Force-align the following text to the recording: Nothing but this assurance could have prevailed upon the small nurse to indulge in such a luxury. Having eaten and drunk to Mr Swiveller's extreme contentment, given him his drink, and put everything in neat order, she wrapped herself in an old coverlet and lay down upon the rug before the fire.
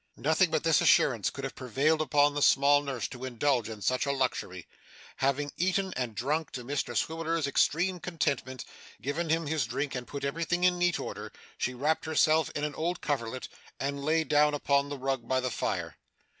Nothing 0.17 0.49
but 0.49 0.63
this 0.63 0.81
assurance 0.81 1.29
could 1.29 1.43
have 1.43 1.53
prevailed 1.53 2.01
upon 2.01 2.33
the 2.33 2.41
small 2.41 2.81
nurse 2.81 3.07
to 3.09 3.23
indulge 3.23 3.69
in 3.69 3.83
such 3.83 4.07
a 4.07 4.11
luxury. 4.11 4.67
Having 5.17 5.51
eaten 5.57 5.93
and 5.95 6.15
drunk 6.15 6.49
to 6.53 6.63
Mr 6.63 6.97
Swiveller's 6.97 7.45
extreme 7.45 7.99
contentment, 7.99 8.65
given 8.99 9.29
him 9.29 9.45
his 9.45 9.67
drink, 9.67 9.93
and 9.93 10.07
put 10.07 10.25
everything 10.25 10.63
in 10.63 10.79
neat 10.79 10.99
order, 10.99 11.31
she 11.55 11.75
wrapped 11.75 12.05
herself 12.05 12.49
in 12.55 12.63
an 12.63 12.73
old 12.73 12.99
coverlet 13.01 13.47
and 13.79 14.03
lay 14.03 14.23
down 14.23 14.55
upon 14.55 14.89
the 14.89 14.97
rug 14.97 15.21
before 15.21 15.41
the 15.41 15.51
fire. 15.51 15.97